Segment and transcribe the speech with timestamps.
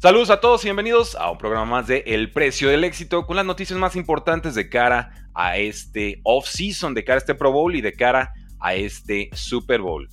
[0.00, 3.34] Saludos a todos y bienvenidos a un programa más de El Precio del Éxito con
[3.34, 7.74] las noticias más importantes de cara a este off-season, de cara a este Pro Bowl
[7.74, 10.08] y de cara a este Super Bowl.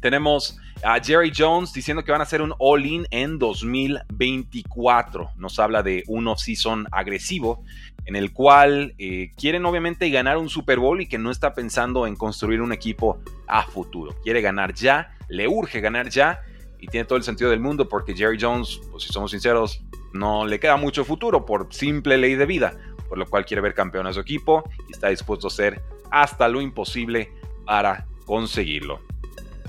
[0.00, 5.32] Tenemos a Jerry Jones diciendo que van a hacer un all-in en 2024.
[5.36, 7.62] Nos habla de un off-season agresivo
[8.06, 12.06] en el cual eh, quieren obviamente ganar un Super Bowl y que no está pensando
[12.06, 14.16] en construir un equipo a futuro.
[14.22, 16.40] Quiere ganar ya, le urge ganar ya
[16.80, 20.46] y tiene todo el sentido del mundo porque Jerry Jones, pues si somos sinceros, no
[20.46, 22.76] le queda mucho futuro por simple ley de vida,
[23.08, 26.48] por lo cual quiere ver campeón a su equipo y está dispuesto a hacer hasta
[26.48, 27.32] lo imposible
[27.64, 29.00] para conseguirlo.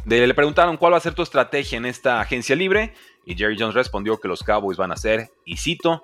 [0.06, 2.94] le preguntaron cuál va a ser tu estrategia en esta agencia libre
[3.26, 6.04] y Jerry Jones respondió que los Cowboys van a ser, y cito,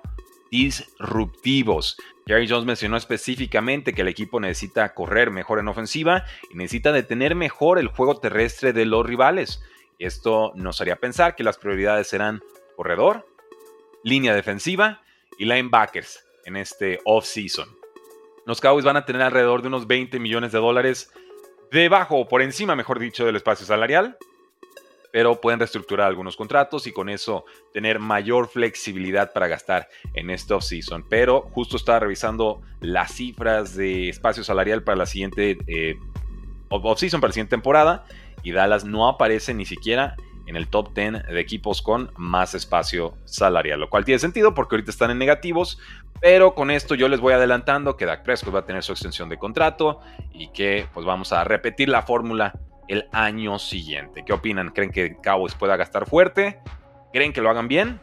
[0.50, 1.96] disruptivos.
[2.26, 7.34] Jerry Jones mencionó específicamente que el equipo necesita correr mejor en ofensiva y necesita detener
[7.34, 9.62] mejor el juego terrestre de los rivales.
[9.98, 12.40] Esto nos haría pensar que las prioridades serán
[12.76, 13.26] corredor,
[14.04, 15.02] línea defensiva
[15.38, 17.68] y linebackers en este off-season.
[18.46, 21.10] Los Cowboys van a tener alrededor de unos 20 millones de dólares
[21.70, 24.16] debajo o por encima, mejor dicho, del espacio salarial,
[25.10, 30.54] pero pueden reestructurar algunos contratos y con eso tener mayor flexibilidad para gastar en este
[30.54, 31.04] off-season.
[31.08, 35.96] Pero justo estaba revisando las cifras de espacio salarial para la siguiente eh,
[36.68, 38.06] off-season, para la siguiente temporada,
[38.42, 43.14] y Dallas no aparece ni siquiera en el top 10 de equipos con más espacio
[43.26, 45.78] salarial, lo cual tiene sentido porque ahorita están en negativos,
[46.20, 49.28] pero con esto yo les voy adelantando que Dak Prescott va a tener su extensión
[49.28, 50.00] de contrato
[50.32, 54.24] y que pues vamos a repetir la fórmula el año siguiente.
[54.24, 54.70] ¿Qué opinan?
[54.70, 56.60] ¿Creen que Cowboys pueda gastar fuerte?
[57.12, 58.00] ¿Creen que lo hagan bien?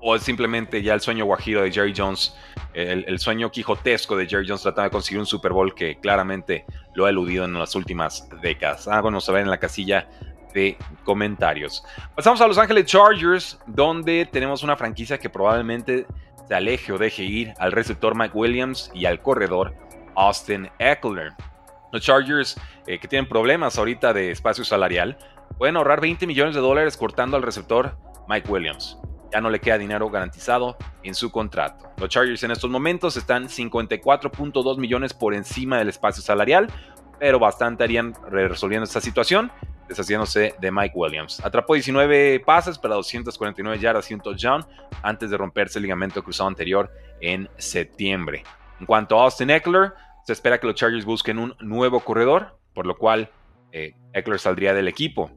[0.00, 2.36] ¿O es simplemente ya el sueño guajiro de Jerry Jones,
[2.72, 7.06] el, sueño quijotesco de Jerry Jones tratando de conseguir un Super Bowl que claramente lo
[7.06, 8.86] ha eludido en las últimas décadas?
[8.86, 10.08] Háganos ver en la casilla
[10.54, 11.84] de comentarios.
[12.14, 16.06] Pasamos a Los Ángeles Chargers, donde tenemos una franquicia que probablemente
[16.46, 19.74] se aleje o deje ir al receptor Mike Williams y al corredor
[20.14, 21.32] Austin Eckler.
[21.92, 25.18] Los Chargers, eh, que tienen problemas ahorita de espacio salarial,
[25.58, 27.96] pueden ahorrar 20 millones de dólares cortando al receptor
[28.28, 28.98] Mike Williams.
[29.32, 31.90] Ya no le queda dinero garantizado en su contrato.
[31.98, 36.68] Los Chargers en estos momentos están 54.2 millones por encima del espacio salarial,
[37.18, 39.50] pero bastante harían resolviendo esta situación,
[39.88, 41.44] deshaciéndose de Mike Williams.
[41.44, 44.64] Atrapó 19 pases para 249 yardas y un touchdown
[45.02, 46.90] antes de romperse el ligamento cruzado anterior
[47.20, 48.44] en septiembre.
[48.80, 49.92] En cuanto a Austin Eckler,
[50.24, 53.30] se espera que los Chargers busquen un nuevo corredor, por lo cual
[53.72, 55.30] eh, Eckler saldría del equipo.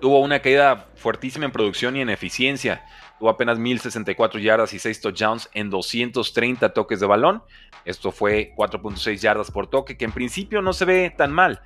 [0.00, 2.84] Tuvo una caída fuertísima en producción y en eficiencia.
[3.18, 7.42] Tuvo apenas 1064 yardas y 6 touchdowns en 230 toques de balón.
[7.84, 11.60] Esto fue 4.6 yardas por toque, que en principio no se ve tan mal.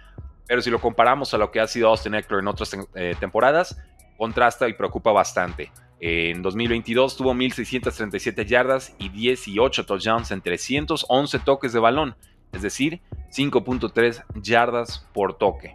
[0.46, 3.76] Pero si lo comparamos a lo que ha sido Austin Eckler en otras eh, temporadas,
[4.16, 5.72] contrasta y preocupa bastante.
[5.98, 12.16] En 2022 tuvo 1637 yardas y 18 touchdowns en 311 toques de balón
[12.52, 13.00] es decir,
[13.30, 15.74] 5.3 yardas por toque.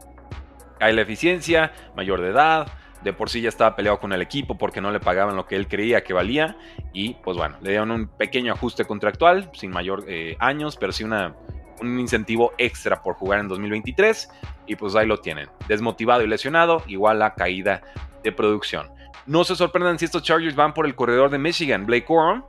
[0.79, 2.67] Cae la eficiencia, mayor de edad,
[3.05, 5.55] de por sí ya estaba peleado con el equipo porque no le pagaban lo que
[5.55, 6.57] él creía que valía
[6.91, 11.03] y pues bueno, le dieron un pequeño ajuste contractual, sin mayor eh, años, pero sí
[11.03, 11.35] una,
[11.81, 14.27] un incentivo extra por jugar en 2023
[14.65, 17.83] y pues ahí lo tienen, desmotivado y lesionado, igual la caída
[18.23, 18.89] de producción.
[19.27, 22.41] No se sorprendan si estos Chargers van por el corredor de Michigan, Blake Corum,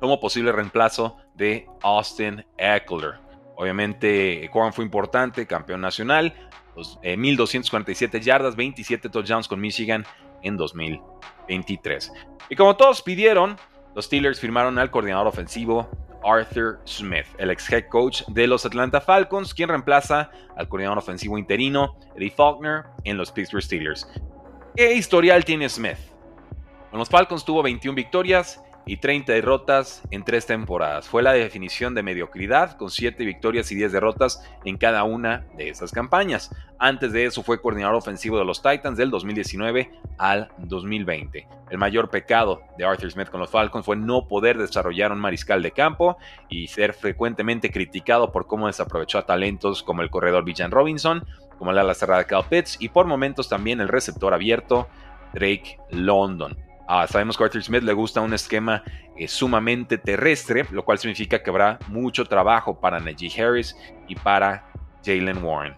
[0.00, 3.23] como posible reemplazo de Austin Eckler.
[3.56, 6.34] Obviamente, Coran fue importante, campeón nacional,
[7.02, 10.04] 1247 eh, yardas, 27 touchdowns con Michigan
[10.42, 12.12] en 2023.
[12.50, 13.56] Y como todos pidieron,
[13.94, 15.88] los Steelers firmaron al coordinador ofensivo
[16.24, 21.38] Arthur Smith, el ex head coach de los Atlanta Falcons, quien reemplaza al coordinador ofensivo
[21.38, 24.08] interino Eddie Faulkner en los Pittsburgh Steelers.
[24.74, 25.98] ¿Qué historial tiene Smith?
[26.90, 31.08] Con los Falcons tuvo 21 victorias y 30 derrotas en tres temporadas.
[31.08, 35.68] Fue la definición de mediocridad, con 7 victorias y 10 derrotas en cada una de
[35.68, 36.54] esas campañas.
[36.78, 41.46] Antes de eso fue coordinador ofensivo de los Titans del 2019 al 2020.
[41.70, 45.62] El mayor pecado de Arthur Smith con los Falcons fue no poder desarrollar un mariscal
[45.62, 50.70] de campo y ser frecuentemente criticado por cómo desaprovechó a talentos como el corredor Villan
[50.70, 51.24] Robinson,
[51.58, 54.88] como el ala cerrada Cal Pitts y por momentos también el receptor abierto
[55.32, 56.56] Drake London.
[57.08, 58.82] Sabemos que Arthur Smith le gusta un esquema
[59.16, 63.76] eh, sumamente terrestre, lo cual significa que habrá mucho trabajo para Najee Harris
[64.06, 64.66] y para
[65.04, 65.76] Jalen Warren.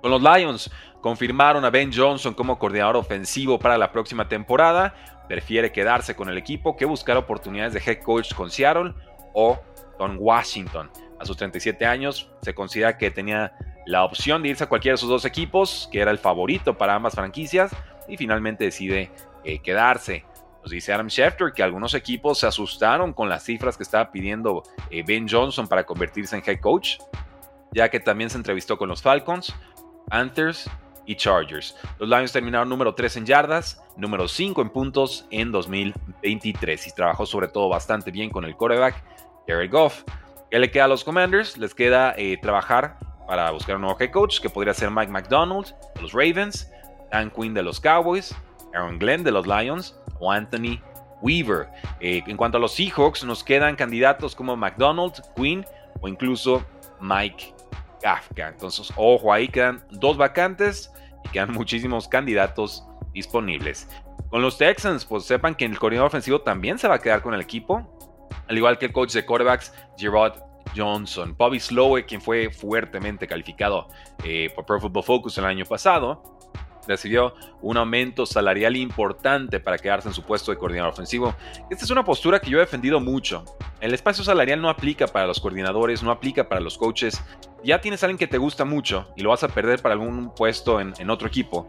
[0.00, 0.70] Con los Lions
[1.00, 4.94] confirmaron a Ben Johnson como coordinador ofensivo para la próxima temporada.
[5.28, 8.94] Prefiere quedarse con el equipo que buscar oportunidades de head coach con Seattle
[9.34, 9.60] o
[9.98, 10.90] con Washington.
[11.18, 13.52] A sus 37 años se considera que tenía
[13.86, 16.94] la opción de irse a cualquiera de sus dos equipos, que era el favorito para
[16.94, 17.70] ambas franquicias,
[18.08, 19.10] y finalmente decide
[19.44, 20.24] eh, quedarse.
[20.62, 24.62] Nos dice Adam Schefter que algunos equipos se asustaron con las cifras que estaba pidiendo
[24.90, 26.98] eh, Ben Johnson para convertirse en head coach,
[27.72, 29.54] ya que también se entrevistó con los Falcons,
[30.08, 30.68] Panthers
[31.06, 31.76] y Chargers.
[31.98, 37.24] Los Lions terminaron número 3 en yardas, número 5 en puntos en 2023 y trabajó
[37.24, 39.02] sobre todo bastante bien con el quarterback
[39.48, 40.04] Jared Goff.
[40.50, 41.56] ¿Qué le queda a los Commanders?
[41.56, 45.74] Les queda eh, trabajar para buscar un nuevo head coach, que podría ser Mike McDonald
[45.94, 46.70] de los Ravens,
[47.12, 48.34] Dan Quinn de los Cowboys,
[48.74, 50.80] Aaron Glenn de los Lions o Anthony
[51.22, 51.68] Weaver.
[52.00, 55.64] Eh, en cuanto a los Seahawks, nos quedan candidatos como McDonald, Quinn
[56.00, 56.64] o incluso
[57.00, 57.54] Mike
[58.00, 58.48] Kafka.
[58.48, 60.92] Entonces, ojo, ahí quedan dos vacantes
[61.24, 63.88] y quedan muchísimos candidatos disponibles.
[64.30, 67.34] Con los Texans, pues sepan que el coordinador ofensivo también se va a quedar con
[67.34, 70.34] el equipo, al igual que el coach de quarterbacks, Gerard
[70.76, 71.34] Johnson.
[71.36, 73.88] Bobby Slowe, quien fue fuertemente calificado
[74.24, 76.22] eh, por Pro Football Focus el año pasado,
[76.90, 81.34] recibió un aumento salarial importante para quedarse en su puesto de coordinador ofensivo.
[81.70, 83.44] Esta es una postura que yo he defendido mucho.
[83.80, 87.22] El espacio salarial no aplica para los coordinadores, no aplica para los coaches.
[87.64, 90.34] Ya tienes a alguien que te gusta mucho y lo vas a perder para algún
[90.34, 91.68] puesto en, en otro equipo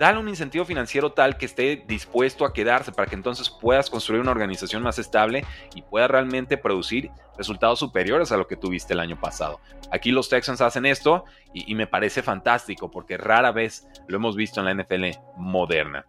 [0.00, 4.22] dale un incentivo financiero tal que esté dispuesto a quedarse para que entonces puedas construir
[4.22, 5.44] una organización más estable
[5.74, 9.60] y pueda realmente producir resultados superiores a lo que tuviste el año pasado.
[9.92, 14.60] Aquí los Texans hacen esto y, me parece fantástico porque rara vez lo hemos visto
[14.60, 15.04] en la NFL
[15.36, 16.06] moderna.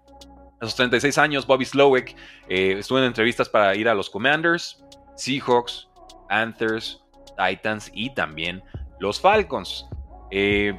[0.62, 2.16] A sus 36 años, Bobby Slowick
[2.48, 4.86] eh, estuvo en entrevistas para ir a los Commanders,
[5.18, 5.90] Seahawks,
[6.30, 7.04] Panthers,
[7.38, 8.64] Titans y también
[9.02, 9.86] los Falcons.
[10.30, 10.74] Eh,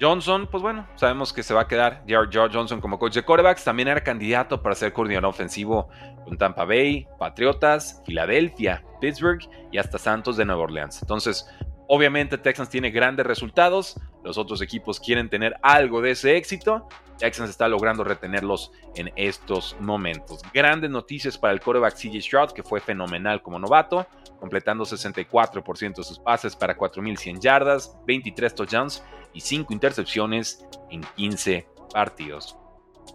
[0.00, 3.64] Johnson, pues bueno, sabemos que se va a quedar George Johnson como coach de quarterbacks.
[3.64, 5.88] También era candidato para ser coordinador ofensivo
[6.24, 9.40] con Tampa Bay, Patriotas, Filadelfia, Pittsburgh
[9.72, 11.00] y hasta Santos de Nueva Orleans.
[11.00, 11.48] Entonces,
[11.88, 14.00] obviamente Texans tiene grandes resultados.
[14.24, 16.88] Los otros equipos quieren tener algo de ese éxito.
[17.18, 20.40] Texans está logrando retenerlos en estos momentos.
[20.52, 24.06] Grandes noticias para el quarterback CJ Stroud, que fue fenomenal como novato,
[24.38, 29.02] completando 64% de sus pases para 4.100 yardas, 23 touchdowns
[29.32, 32.56] y 5 intercepciones en 15 partidos.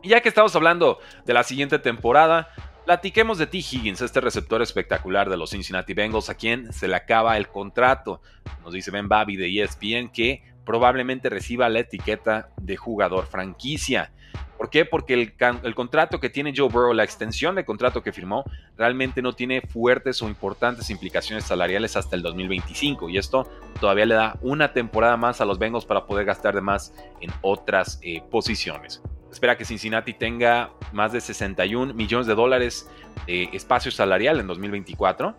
[0.01, 2.49] Y ya que estamos hablando de la siguiente temporada,
[2.91, 3.59] platiquemos de T.
[3.59, 8.21] Higgins, este receptor espectacular de los Cincinnati Bengals, a quien se le acaba el contrato.
[8.65, 14.11] Nos dice Ben Babi de ESPN que probablemente reciba la etiqueta de jugador franquicia.
[14.57, 14.83] ¿Por qué?
[14.83, 18.43] Porque el, contrato que tiene Joe Burrow, la extensión de contrato que firmó,
[18.75, 23.07] realmente no tiene fuertes o importantes implicaciones salariales hasta el 2025.
[23.07, 23.49] Y esto
[23.79, 27.31] todavía le da una temporada más a los Bengals para poder gastar de más en
[27.39, 29.01] otras eh, posiciones.
[29.31, 32.89] Espera que Cincinnati tenga más de 61 millones de dólares
[33.25, 35.35] de espacio salarial en 2024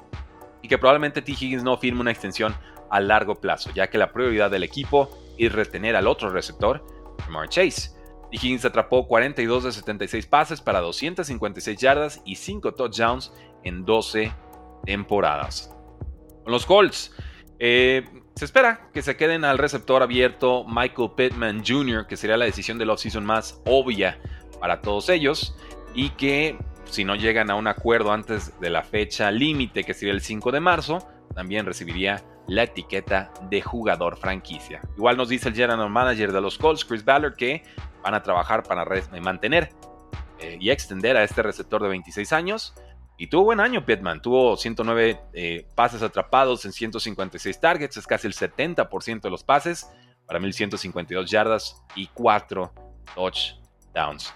[0.63, 1.33] y que probablemente T.
[1.33, 2.55] Higgins no firme una extensión
[2.91, 6.85] a largo plazo, ya que la prioridad del equipo es retener al otro receptor,
[7.25, 7.91] Jamar Chase.
[8.31, 14.33] Higgins atrapó 42 de 76 pases para 256 yardas y 5 touchdowns en 12
[14.85, 15.75] temporadas.
[16.43, 17.15] Con los Colts,
[17.59, 22.45] eh, se espera que se queden al receptor abierto Michael Pittman Jr., que sería la
[22.45, 24.19] decisión del offseason más obvia
[24.61, 25.57] para todos ellos,
[25.95, 30.15] y que si no llegan a un acuerdo antes de la fecha límite, que sería
[30.15, 34.83] el 5 de marzo, también recibiría la etiqueta de jugador franquicia.
[34.97, 37.63] Igual nos dice el general manager de los Colts, Chris Ballard, que
[38.03, 38.85] van a trabajar para
[39.21, 39.71] mantener
[40.39, 42.75] eh, y extender a este receptor de 26 años.
[43.23, 48.27] Y tuvo buen año Pittman, tuvo 109 eh, pases atrapados en 156 targets, es casi
[48.27, 49.89] el 70% de los pases
[50.27, 52.73] para 1152 yardas y 4
[53.15, 54.35] touchdowns.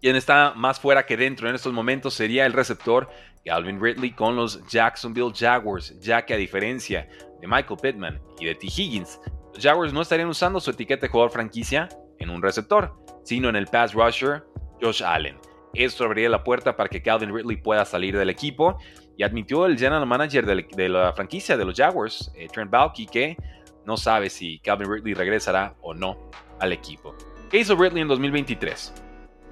[0.00, 3.10] Quien está más fuera que dentro en estos momentos sería el receptor
[3.44, 7.06] Calvin Ridley con los Jacksonville Jaguars, ya que a diferencia
[7.42, 8.68] de Michael Pittman y de T.
[8.68, 9.20] Higgins,
[9.52, 13.56] los Jaguars no estarían usando su etiqueta de jugador franquicia en un receptor, sino en
[13.56, 14.46] el pass rusher
[14.80, 15.36] Josh Allen.
[15.74, 18.78] Esto abriría la puerta para que Calvin Ridley pueda salir del equipo
[19.16, 23.36] y admitió el general manager de la franquicia de los Jaguars, eh, Trent Baalke, que
[23.84, 27.14] no sabe si Calvin Ridley regresará o no al equipo.
[27.50, 28.94] ¿Qué hizo Ridley en 2023?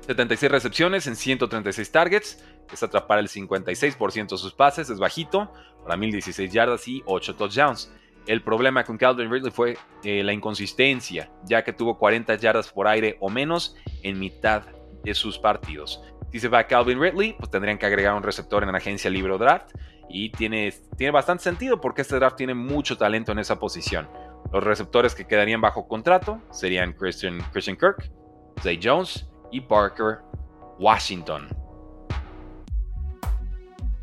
[0.06, 5.52] 76 recepciones en 136 targets, es atrapar el 56% de sus pases, es bajito,
[5.82, 7.92] para 1016 yardas y 8 touchdowns.
[8.26, 12.86] El problema con Calvin Ridley fue eh, la inconsistencia, ya que tuvo 40 yardas por
[12.86, 14.62] aire o menos en mitad
[15.02, 16.02] de sus partidos.
[16.32, 19.36] Si se va Calvin Ridley, pues tendrían que agregar un receptor en la agencia libre
[19.36, 19.72] draft.
[20.08, 24.08] Y tiene, tiene bastante sentido porque este draft tiene mucho talento en esa posición.
[24.50, 28.10] Los receptores que quedarían bajo contrato serían Christian, Christian Kirk,
[28.62, 30.20] Zay Jones y Parker
[30.78, 31.61] Washington.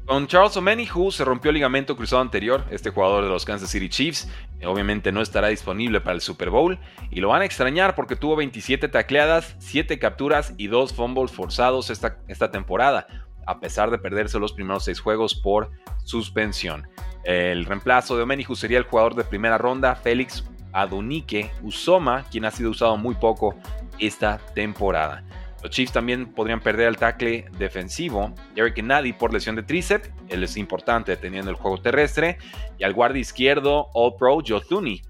[0.09, 3.89] Con Charles Omenihu se rompió el ligamento cruzado anterior, este jugador de los Kansas City
[3.89, 4.27] Chiefs
[4.59, 6.79] eh, obviamente no estará disponible para el Super Bowl
[7.11, 11.91] y lo van a extrañar porque tuvo 27 tacleadas, 7 capturas y 2 fumbles forzados
[11.91, 13.05] esta, esta temporada.
[13.45, 15.69] a pesar de perderse los primeros seis juegos por
[16.05, 16.87] suspensión.
[17.23, 22.51] El reemplazo de Omenihu sería el jugador de primera ronda, Félix Adonique Usoma, quien ha
[22.51, 23.53] sido usado muy poco
[23.99, 25.23] esta temporada.
[25.61, 30.43] Los Chiefs también podrían perder al tackle defensivo Eric Nadi por lesión de tríceps, él
[30.43, 32.37] es importante teniendo el juego terrestre,
[32.77, 34.61] y al guardia izquierdo All Pro Joe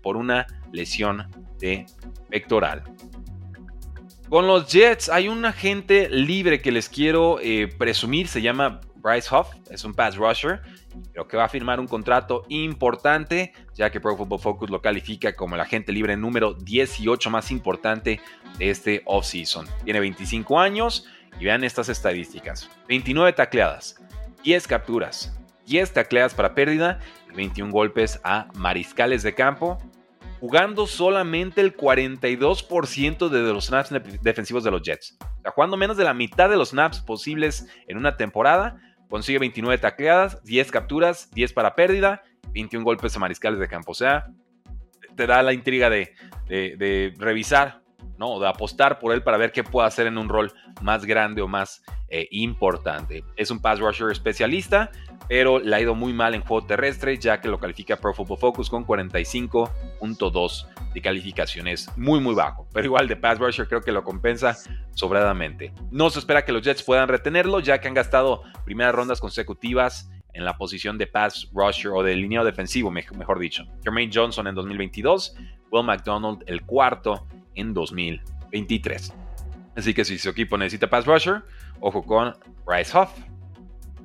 [0.02, 1.30] por una lesión
[1.60, 1.86] de
[2.30, 2.84] pectoral.
[4.30, 9.34] Con los Jets hay un agente libre que les quiero eh, presumir, se llama Bryce
[9.34, 10.62] Huff, es un pass rusher,
[11.14, 15.36] creo que va a firmar un contrato importante, ya que Pro Football Focus lo califica
[15.36, 18.20] como el agente libre número 18 más importante
[18.58, 19.68] de este offseason.
[19.84, 21.08] Tiene 25 años
[21.40, 22.70] y vean estas estadísticas.
[22.88, 24.02] 29 tacleadas,
[24.44, 27.00] 10 capturas, 10 tacleadas para pérdida
[27.32, 29.78] y 21 golpes a mariscales de campo,
[30.40, 35.18] jugando solamente el 42% de los snaps defensivos de los Jets.
[35.22, 39.40] O sea, jugando menos de la mitad de los snaps posibles en una temporada, consigue
[39.40, 42.24] 29 tacleadas, 10 capturas, 10 para pérdida,
[42.54, 43.92] 21 golpes a mariscales de campo.
[43.92, 44.28] O sea,
[45.16, 46.14] te da la intriga de,
[46.48, 47.82] de revisar
[48.18, 48.40] ¿no?
[48.40, 50.52] de apostar por él para ver qué puede hacer en un rol
[50.82, 53.24] más grande o más eh, importante.
[53.36, 54.92] Es un pass rusher especialista,
[55.28, 58.40] pero le ha ido muy mal en juego terrestre, ya que lo califica Pro Football
[58.40, 62.68] Focus con 45.2 de calificaciones muy muy bajo.
[62.74, 64.58] Pero igual de pass rusher creo que lo compensa
[64.96, 65.72] sobradamente.
[65.92, 70.10] No se espera que los Jets puedan retenerlo, ya que han gastado primeras rondas consecutivas
[70.34, 73.66] en la posición de pass rusher o de línea defensivo, mejor dicho.
[73.84, 75.36] Jermaine Johnson en 2022,
[75.72, 77.28] Will McDonald el cuarto
[77.60, 79.14] en 2023.
[79.76, 81.44] Así que si su equipo necesita pass rusher,
[81.80, 82.36] ojo con
[82.66, 83.10] Bryce Huff.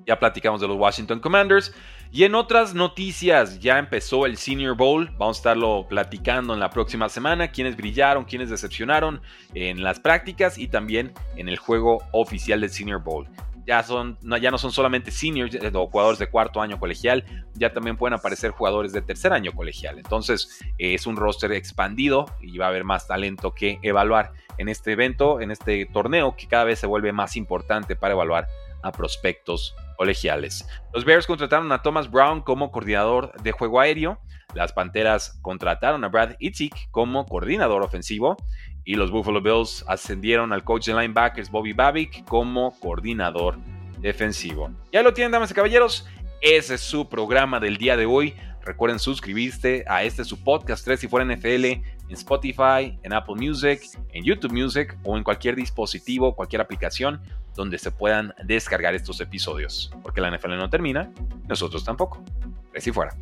[0.06, 1.74] Ya platicamos de los Washington Commanders.
[2.12, 5.10] Y en otras noticias, ya empezó el Senior Bowl.
[5.18, 7.48] Vamos a estarlo platicando en la próxima semana.
[7.48, 9.20] Quienes brillaron, quienes decepcionaron
[9.54, 13.26] en las prácticas y también en el juego oficial del Senior Bowl
[13.66, 17.24] ya, son, no, ya no son solamente seniors eh, o jugadores de cuarto año colegial,
[17.54, 19.98] ya también pueden aparecer jugadores de tercer año colegial.
[19.98, 24.68] Entonces eh, es un roster expandido y va a haber más talento que evaluar en
[24.68, 28.46] este evento, en este torneo que cada vez se vuelve más importante para evaluar
[28.82, 30.66] a prospectos colegiales.
[30.92, 34.18] Los Bears contrataron a Thomas Brown como coordinador de juego aéreo.
[34.54, 38.36] Las Panteras contrataron a Brad Itzik como coordinador ofensivo
[38.84, 43.58] y los Buffalo Bills ascendieron al coach de linebackers Bobby Babick como coordinador
[43.98, 44.70] defensivo.
[44.92, 46.06] Ya lo tienen, damas y caballeros.
[46.40, 48.34] Ese es su programa del día de hoy.
[48.64, 53.82] Recuerden suscribirse a este su podcast 3 si fuera NFL en Spotify, en Apple Music,
[54.12, 57.20] en YouTube Music o en cualquier dispositivo, cualquier aplicación
[57.54, 59.92] donde se puedan descargar estos episodios.
[60.02, 61.10] Porque la NFL no termina,
[61.46, 62.24] nosotros tampoco.
[62.72, 63.14] 3 si fuera.